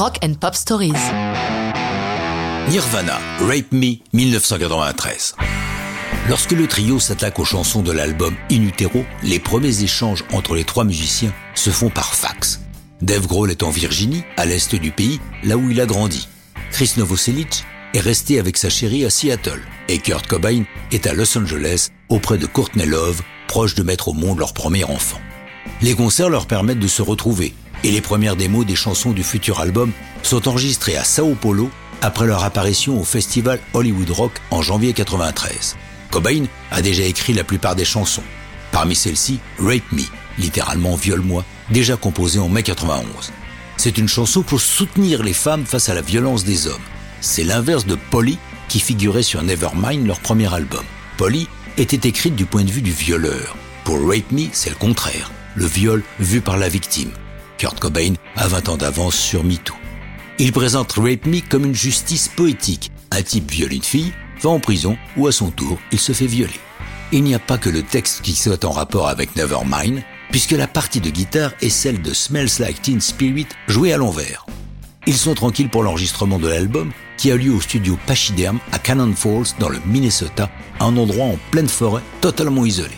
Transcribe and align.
Rock 0.00 0.16
and 0.24 0.32
Pop 0.40 0.54
Stories. 0.54 0.94
Nirvana, 2.70 3.18
Rape 3.40 3.70
Me, 3.70 3.98
1993. 4.14 5.34
Lorsque 6.26 6.52
le 6.52 6.66
trio 6.66 6.98
s'attaque 6.98 7.38
aux 7.38 7.44
chansons 7.44 7.82
de 7.82 7.92
l'album 7.92 8.34
In 8.50 8.62
Utero, 8.62 9.04
les 9.22 9.38
premiers 9.38 9.82
échanges 9.82 10.24
entre 10.32 10.54
les 10.54 10.64
trois 10.64 10.84
musiciens 10.84 11.34
se 11.54 11.68
font 11.68 11.90
par 11.90 12.14
fax. 12.14 12.62
Dave 13.02 13.26
Grohl 13.26 13.50
est 13.50 13.62
en 13.62 13.68
Virginie, 13.68 14.24
à 14.38 14.46
l'est 14.46 14.74
du 14.74 14.90
pays, 14.90 15.20
là 15.44 15.58
où 15.58 15.70
il 15.70 15.78
a 15.82 15.84
grandi. 15.84 16.28
Chris 16.70 16.94
Novoselic 16.96 17.66
est 17.92 18.00
resté 18.00 18.38
avec 18.38 18.56
sa 18.56 18.70
chérie 18.70 19.04
à 19.04 19.10
Seattle 19.10 19.60
et 19.88 19.98
Kurt 19.98 20.26
Cobain 20.26 20.64
est 20.92 21.06
à 21.06 21.12
Los 21.12 21.36
Angeles 21.36 21.88
auprès 22.08 22.38
de 22.38 22.46
Courtney 22.46 22.86
Love, 22.86 23.20
proche 23.48 23.74
de 23.74 23.82
mettre 23.82 24.08
au 24.08 24.14
monde 24.14 24.38
leur 24.38 24.54
premier 24.54 24.84
enfant. 24.84 25.20
Les 25.82 25.94
concerts 25.94 26.30
leur 26.30 26.46
permettent 26.46 26.78
de 26.78 26.88
se 26.88 27.02
retrouver 27.02 27.52
et 27.84 27.90
les 27.90 28.00
premières 28.00 28.36
démos 28.36 28.66
des 28.66 28.76
chansons 28.76 29.12
du 29.12 29.22
futur 29.22 29.60
album 29.60 29.92
sont 30.22 30.48
enregistrées 30.48 30.96
à 30.96 31.04
Sao 31.04 31.34
Paulo 31.34 31.70
après 32.02 32.26
leur 32.26 32.44
apparition 32.44 33.00
au 33.00 33.04
festival 33.04 33.60
Hollywood 33.74 34.10
Rock 34.10 34.32
en 34.50 34.62
janvier 34.62 34.92
93. 34.92 35.76
Cobain 36.10 36.44
a 36.70 36.82
déjà 36.82 37.04
écrit 37.04 37.32
la 37.32 37.44
plupart 37.44 37.76
des 37.76 37.84
chansons. 37.84 38.22
Parmi 38.72 38.94
celles-ci, 38.94 39.38
Rape 39.58 39.92
Me, 39.92 40.02
littéralement 40.38 40.96
Viole-moi, 40.96 41.44
déjà 41.70 41.96
composée 41.96 42.38
en 42.38 42.48
mai 42.48 42.62
91. 42.62 43.32
C'est 43.76 43.98
une 43.98 44.08
chanson 44.08 44.42
pour 44.42 44.60
soutenir 44.60 45.22
les 45.22 45.32
femmes 45.32 45.64
face 45.64 45.88
à 45.88 45.94
la 45.94 46.02
violence 46.02 46.44
des 46.44 46.66
hommes. 46.66 46.80
C'est 47.20 47.44
l'inverse 47.44 47.86
de 47.86 47.96
Polly 48.10 48.38
qui 48.68 48.80
figurait 48.80 49.22
sur 49.22 49.42
Nevermind, 49.42 50.06
leur 50.06 50.20
premier 50.20 50.52
album. 50.52 50.84
Polly 51.16 51.48
était 51.76 52.08
écrite 52.08 52.36
du 52.36 52.46
point 52.46 52.64
de 52.64 52.70
vue 52.70 52.82
du 52.82 52.92
violeur. 52.92 53.56
Pour 53.84 54.06
Rape 54.06 54.30
Me, 54.32 54.48
c'est 54.52 54.70
le 54.70 54.76
contraire, 54.76 55.30
le 55.54 55.66
viol 55.66 56.02
vu 56.18 56.40
par 56.40 56.56
la 56.56 56.68
victime. 56.68 57.10
Kurt 57.60 57.78
Cobain 57.78 58.14
a 58.36 58.48
20 58.48 58.70
ans 58.70 58.76
d'avance 58.78 59.16
sur 59.16 59.44
MeToo. 59.44 59.74
Il 60.38 60.50
présente 60.50 60.92
Rape 60.92 61.26
Me 61.26 61.46
comme 61.46 61.66
une 61.66 61.74
justice 61.74 62.26
poétique. 62.28 62.90
Un 63.10 63.20
type 63.20 63.50
viole 63.50 63.74
une 63.74 63.82
fille, 63.82 64.14
va 64.40 64.48
en 64.48 64.60
prison 64.60 64.96
ou 65.18 65.26
à 65.26 65.32
son 65.32 65.50
tour, 65.50 65.78
il 65.92 65.98
se 65.98 66.12
fait 66.12 66.24
violer. 66.26 66.58
Il 67.12 67.22
n'y 67.22 67.34
a 67.34 67.38
pas 67.38 67.58
que 67.58 67.68
le 67.68 67.82
texte 67.82 68.22
qui 68.22 68.32
soit 68.32 68.64
en 68.64 68.70
rapport 68.70 69.08
avec 69.08 69.36
Nevermind, 69.36 70.00
puisque 70.30 70.52
la 70.52 70.66
partie 70.66 71.02
de 71.02 71.10
guitare 71.10 71.52
est 71.60 71.68
celle 71.68 72.00
de 72.00 72.14
Smells 72.14 72.60
Like 72.60 72.80
Teen 72.80 73.02
Spirit 73.02 73.48
jouée 73.68 73.92
à 73.92 73.98
l'envers. 73.98 74.46
Ils 75.06 75.18
sont 75.18 75.34
tranquilles 75.34 75.68
pour 75.68 75.82
l'enregistrement 75.82 76.38
de 76.38 76.48
l'album 76.48 76.92
qui 77.18 77.30
a 77.30 77.36
lieu 77.36 77.52
au 77.52 77.60
studio 77.60 77.98
Pachyderm 78.06 78.58
à 78.72 78.78
Cannon 78.78 79.12
Falls 79.14 79.54
dans 79.58 79.68
le 79.68 79.80
Minnesota, 79.84 80.48
un 80.80 80.96
endroit 80.96 81.26
en 81.26 81.38
pleine 81.50 81.68
forêt 81.68 82.02
totalement 82.22 82.64
isolé. 82.64 82.96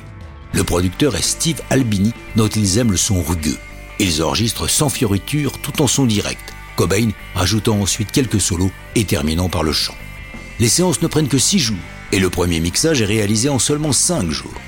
Le 0.53 0.63
producteur 0.63 1.17
est 1.17 1.23
Steve 1.23 1.61
Albini 1.71 2.13
dont 2.37 2.47
ils 2.47 2.79
aiment 2.79 2.93
le 2.93 2.97
son 2.97 3.21
rugueux. 3.23 3.59
Ils 4.03 4.21
enregistrent 4.21 4.69
sans 4.69 4.89
fioriture 4.89 5.59
tout 5.59 5.81
en 5.81 5.87
son 5.87 6.07
direct, 6.07 6.53
Cobain 6.75 7.11
rajoutant 7.37 7.81
ensuite 7.81 8.11
quelques 8.11 8.41
solos 8.41 8.73
et 8.97 9.05
terminant 9.05 9.49
par 9.49 9.63
le 9.63 9.71
chant. 9.71 9.95
Les 10.59 10.69
séances 10.69 11.03
ne 11.03 11.07
prennent 11.07 11.29
que 11.29 11.39
6 11.39 11.61
jours 11.61 11.77
et 12.11 12.19
le 12.19 12.29
premier 12.29 12.59
mixage 12.59 13.01
est 13.01 13.07
réalisé 13.07 13.49
en 13.49 13.61
seulement 13.61 13.93
5 13.93 14.29
jours. 14.29 14.61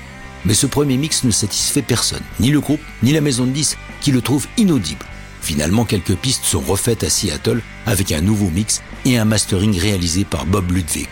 Mais 0.45 0.53
ce 0.53 0.67
premier 0.67 0.95
mix 0.95 1.25
ne 1.25 1.31
satisfait 1.31 1.81
personne, 1.81 2.23
ni 2.39 2.49
le 2.49 2.61
groupe, 2.61 2.79
ni 3.03 3.11
la 3.11 3.19
maison 3.19 3.43
de 3.43 3.51
disques, 3.51 3.77
qui 3.99 4.13
le 4.13 4.21
trouvent 4.21 4.47
inaudible. 4.55 5.05
Finalement, 5.41 5.83
quelques 5.83 6.15
pistes 6.15 6.45
sont 6.45 6.61
refaites 6.61 7.03
à 7.03 7.09
Seattle 7.09 7.61
avec 7.85 8.13
un 8.13 8.21
nouveau 8.21 8.49
mix 8.49 8.81
et 9.03 9.17
un 9.17 9.25
mastering 9.25 9.77
réalisé 9.77 10.23
par 10.23 10.45
Bob 10.45 10.71
Ludwig. 10.71 11.09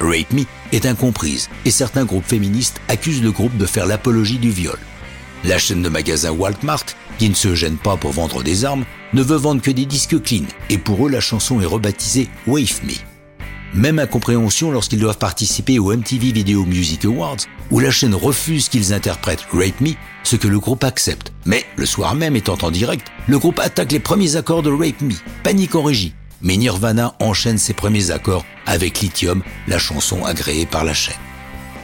Rape 0.00 0.32
Me 0.32 0.44
est 0.72 0.86
incomprise 0.86 1.50
et 1.66 1.70
certains 1.70 2.06
groupes 2.06 2.26
féministes 2.26 2.80
accusent 2.88 3.22
le 3.22 3.32
groupe 3.32 3.58
de 3.58 3.66
faire 3.66 3.84
l'apologie 3.84 4.38
du 4.38 4.50
viol. 4.50 4.78
La 5.46 5.58
chaîne 5.58 5.80
de 5.80 5.88
magasins 5.88 6.32
Walmart, 6.32 6.84
qui 7.18 7.28
ne 7.28 7.34
se 7.34 7.54
gêne 7.54 7.76
pas 7.76 7.96
pour 7.96 8.10
vendre 8.10 8.42
des 8.42 8.64
armes, 8.64 8.84
ne 9.12 9.22
veut 9.22 9.36
vendre 9.36 9.62
que 9.62 9.70
des 9.70 9.86
disques 9.86 10.20
clean 10.20 10.42
et 10.70 10.76
pour 10.76 11.06
eux 11.06 11.10
la 11.10 11.20
chanson 11.20 11.60
est 11.60 11.66
rebaptisée 11.66 12.28
Wave 12.48 12.80
Me. 12.84 12.94
Même 13.72 14.00
incompréhension 14.00 14.72
lorsqu'ils 14.72 14.98
doivent 14.98 15.18
participer 15.18 15.78
au 15.78 15.94
MTV 15.94 16.32
Video 16.32 16.64
Music 16.64 17.04
Awards, 17.04 17.36
où 17.70 17.78
la 17.78 17.92
chaîne 17.92 18.14
refuse 18.14 18.68
qu'ils 18.68 18.92
interprètent 18.92 19.46
Rape 19.52 19.80
Me, 19.80 19.92
ce 20.24 20.34
que 20.34 20.48
le 20.48 20.58
groupe 20.58 20.82
accepte. 20.82 21.32
Mais 21.44 21.64
le 21.76 21.86
soir 21.86 22.16
même, 22.16 22.34
étant 22.34 22.58
en 22.62 22.72
direct, 22.72 23.06
le 23.28 23.38
groupe 23.38 23.60
attaque 23.60 23.92
les 23.92 24.00
premiers 24.00 24.34
accords 24.34 24.62
de 24.62 24.70
Rape 24.70 25.00
Me, 25.00 25.14
panique 25.44 25.76
en 25.76 25.84
régie. 25.84 26.14
Mais 26.42 26.56
Nirvana 26.56 27.14
enchaîne 27.20 27.58
ses 27.58 27.72
premiers 27.72 28.10
accords 28.10 28.44
avec 28.66 29.00
Lithium, 29.00 29.44
la 29.68 29.78
chanson 29.78 30.24
agréée 30.24 30.66
par 30.66 30.82
la 30.82 30.92
chaîne. 30.94 31.14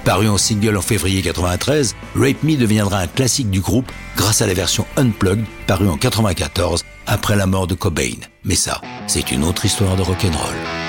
Paru 0.05 0.29
en 0.29 0.39
single 0.39 0.77
en 0.77 0.83
février 0.83 1.23
93, 1.23 1.95
Rape 2.17 2.43
Me 2.43 2.57
deviendra 2.57 2.99
un 2.99 3.07
classique 3.07 3.51
du 3.51 3.61
groupe 3.61 3.91
grâce 4.17 4.43
à 4.43 4.47
la 4.47 4.55
version 4.55 4.85
Unplugged 4.97 5.45
parue 5.67 5.89
en 5.89 5.97
94 5.97 6.85
après 7.07 7.37
la 7.37 7.47
mort 7.47 7.67
de 7.67 7.75
Cobain. 7.75 8.19
Mais 8.45 8.57
ça, 8.57 8.81
c'est 9.07 9.31
une 9.31 9.45
autre 9.45 9.65
histoire 9.65 9.97
de 9.97 10.03
rock'n'roll. 10.03 10.82